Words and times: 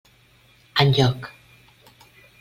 Enlloc. 0.83 1.29